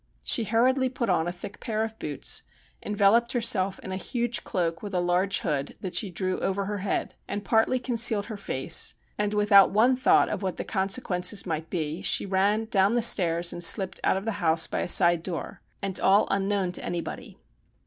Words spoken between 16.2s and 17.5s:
unknown to anybody.